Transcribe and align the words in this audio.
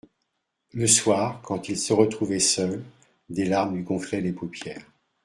Le 0.73 0.87
soir, 0.87 1.41
quand 1.43 1.69
il 1.69 1.77
se 1.77 1.93
retrouvait 1.93 2.39
seul, 2.39 2.83
des 3.29 3.45
larmes 3.45 3.75
lui 3.75 3.83
gonflaient 3.83 4.19
les 4.19 4.33
paupières. 4.33 4.91